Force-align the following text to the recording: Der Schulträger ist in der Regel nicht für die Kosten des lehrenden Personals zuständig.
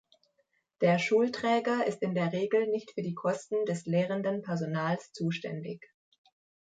Der 0.81 0.97
Schulträger 0.97 1.85
ist 1.85 2.01
in 2.01 2.15
der 2.15 2.33
Regel 2.33 2.65
nicht 2.65 2.89
für 2.89 3.03
die 3.03 3.13
Kosten 3.13 3.65
des 3.67 3.85
lehrenden 3.85 4.41
Personals 4.41 5.11
zuständig. 5.13 5.85